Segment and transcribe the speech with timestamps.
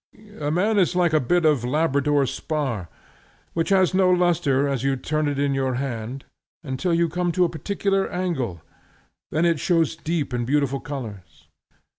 [0.39, 2.89] A man is like a bit of Labrador spar,
[3.53, 6.25] which has no lustre as you turn it in your hand
[6.63, 8.63] until you come to a particular angle;
[9.29, 11.45] then it shows deep and beautiful colors.